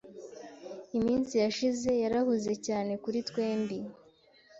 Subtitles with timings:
[0.97, 3.77] Iminsi yashize yarahuze cyane kuri twembi.